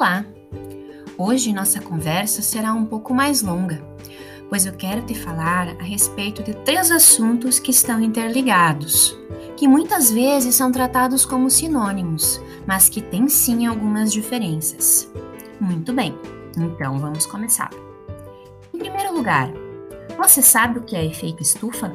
[0.00, 0.24] Olá!
[1.18, 3.84] Hoje nossa conversa será um pouco mais longa,
[4.48, 9.14] pois eu quero te falar a respeito de três assuntos que estão interligados,
[9.58, 15.06] que muitas vezes são tratados como sinônimos, mas que têm sim algumas diferenças.
[15.60, 16.18] Muito bem,
[16.56, 17.68] então vamos começar.
[18.72, 19.52] Em primeiro lugar,
[20.16, 21.92] você sabe o que é efeito estufa?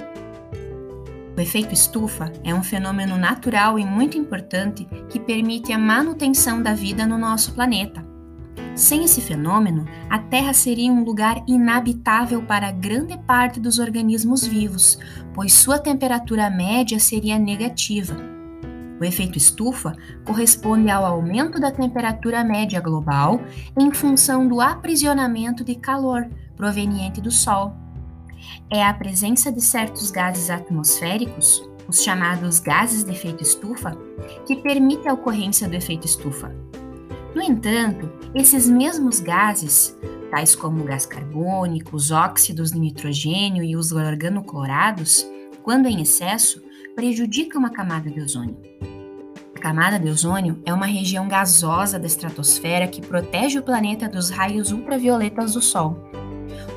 [1.37, 6.73] O efeito estufa é um fenômeno natural e muito importante que permite a manutenção da
[6.73, 8.05] vida no nosso planeta.
[8.73, 14.97] Sem esse fenômeno, a Terra seria um lugar inabitável para grande parte dos organismos vivos,
[15.33, 18.15] pois sua temperatura média seria negativa.
[18.99, 19.93] O efeito estufa
[20.25, 23.41] corresponde ao aumento da temperatura média global
[23.77, 27.84] em função do aprisionamento de calor proveniente do Sol
[28.71, 33.97] é a presença de certos gases atmosféricos, os chamados gases de efeito estufa,
[34.45, 36.53] que permite a ocorrência do efeito estufa.
[37.33, 39.97] No entanto, esses mesmos gases,
[40.31, 45.25] tais como o gás carbônico, os óxidos de nitrogênio e os organoclorados,
[45.61, 46.63] quando em excesso,
[46.95, 48.57] prejudicam a camada de ozônio.
[49.55, 54.29] A camada de ozônio é uma região gasosa da estratosfera que protege o planeta dos
[54.29, 56.04] raios ultravioletas do Sol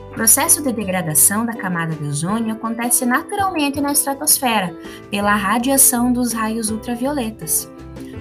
[0.08, 4.76] processo de degradação da camada de ozônio acontece naturalmente na estratosfera,
[5.10, 7.70] pela radiação dos raios ultravioletas,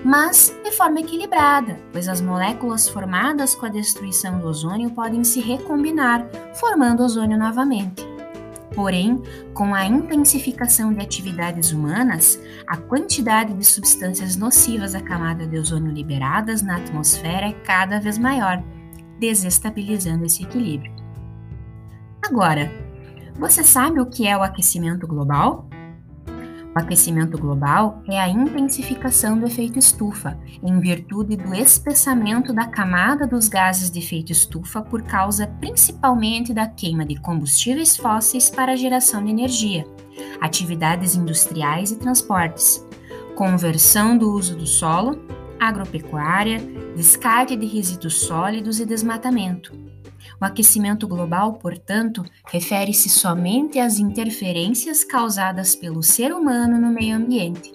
[0.03, 5.39] mas de forma equilibrada, pois as moléculas formadas com a destruição do ozônio podem se
[5.39, 8.07] recombinar, formando ozônio novamente.
[8.75, 9.21] Porém,
[9.53, 15.91] com a intensificação de atividades humanas, a quantidade de substâncias nocivas à camada de ozônio
[15.91, 18.63] liberadas na atmosfera é cada vez maior,
[19.19, 21.06] desestabilizando esse equilíbrio.
[22.23, 22.71] Agora,
[23.39, 25.69] você sabe o que é o aquecimento global?
[26.75, 33.25] O aquecimento global é a intensificação do efeito estufa, em virtude do espessamento da camada
[33.25, 38.75] dos gases de efeito estufa por causa principalmente da queima de combustíveis fósseis para a
[38.75, 39.87] geração de energia,
[40.39, 42.85] atividades industriais e transportes,
[43.35, 45.19] conversão do uso do solo,
[45.59, 46.59] agropecuária,
[46.95, 49.73] descarte de resíduos sólidos e desmatamento.
[50.41, 57.73] O aquecimento global, portanto, refere-se somente às interferências causadas pelo ser humano no meio ambiente.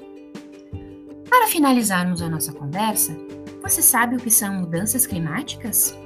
[1.29, 3.17] Para finalizarmos a nossa conversa,
[3.63, 5.97] você sabe o que são mudanças climáticas?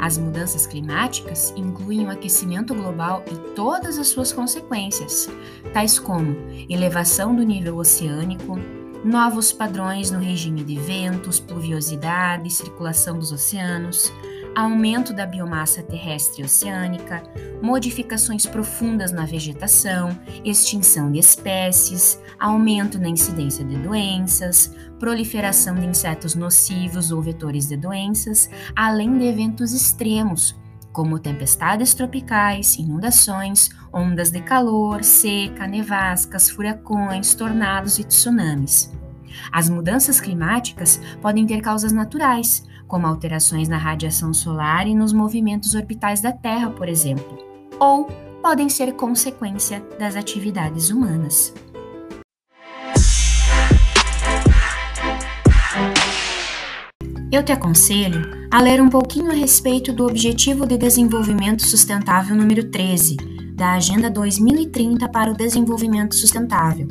[0.00, 5.28] As mudanças climáticas incluem o aquecimento global e todas as suas consequências,
[5.72, 6.36] tais como
[6.68, 8.58] elevação do nível oceânico,
[9.04, 14.12] novos padrões no regime de ventos, pluviosidade circulação dos oceanos,
[14.54, 17.22] aumento da biomassa terrestre e oceânica,
[17.62, 26.34] modificações profundas na vegetação, extinção de espécies, aumento na incidência de doenças, proliferação de insetos
[26.34, 30.54] nocivos ou vetores de doenças, além de eventos extremos,
[30.92, 38.92] como tempestades tropicais, inundações, ondas de calor, seca, nevascas, furacões, tornados e tsunamis.
[39.50, 45.74] As mudanças climáticas podem ter causas naturais, como alterações na radiação solar e nos movimentos
[45.74, 47.38] orbitais da Terra, por exemplo,
[47.80, 48.06] ou
[48.42, 51.52] podem ser consequência das atividades humanas.
[57.32, 62.70] Eu te aconselho a ler um pouquinho a respeito do Objetivo de Desenvolvimento Sustentável número
[62.70, 63.16] 13,
[63.56, 66.86] da Agenda 2030 para o Desenvolvimento Sustentável,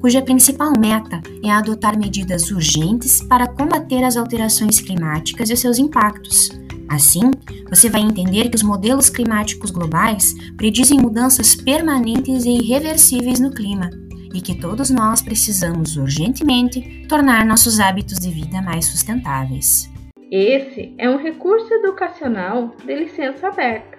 [0.00, 6.50] cuja principal meta é adotar medidas urgentes para combater as alterações climáticas e seus impactos.
[6.88, 7.30] Assim,
[7.68, 13.90] você vai entender que os modelos climáticos globais predizem mudanças permanentes e irreversíveis no clima
[14.34, 19.90] e que todos nós precisamos urgentemente tornar nossos hábitos de vida mais sustentáveis.
[20.30, 23.96] Esse é um recurso educacional de licença aberta,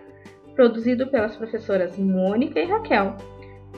[0.53, 3.16] produzido pelas professoras Mônica e Raquel.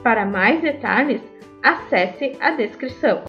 [0.01, 1.21] Para mais detalhes,
[1.67, 3.26] acesse a descrição.